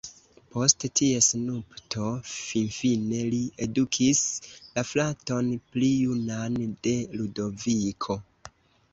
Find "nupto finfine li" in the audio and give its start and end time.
1.39-3.41